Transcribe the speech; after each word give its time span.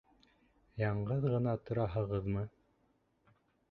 —Яңғыҙ 0.85 1.29
ғына 1.35 1.55
тораһығыҙмы? 1.69 2.51